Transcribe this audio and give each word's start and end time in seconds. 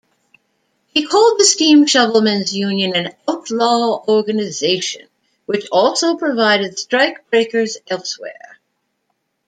He 0.87 1.05
called 1.05 1.39
the 1.39 1.43
Steam 1.45 1.85
Shovelmen's 1.85 2.55
Union 2.55 2.95
an 2.95 3.13
"outlaw 3.29 4.03
organization" 4.07 5.07
which 5.45 5.67
also 5.71 6.17
provided 6.17 6.75
strikebreakers 6.77 7.77
elsewhere. 7.87 8.57